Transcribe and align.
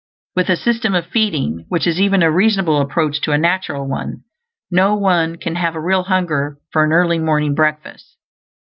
With 0.35 0.49
a 0.49 0.55
system 0.55 0.95
of 0.95 1.05
feeding, 1.05 1.65
which 1.69 1.85
is 1.85 2.01
even 2.01 2.23
a 2.23 2.31
reasonable 2.31 2.81
approach 2.81 3.21
to 3.21 3.33
a 3.33 3.37
natural 3.37 3.87
one, 3.87 4.23
no 4.71 4.95
one 4.95 5.35
can 5.35 5.53
have 5.57 5.75
a 5.75 5.79
real 5.79 6.05
hunger 6.05 6.57
for 6.71 6.83
an 6.83 6.91
early 6.91 7.19
morning 7.19 7.53
breakfast. 7.53 8.17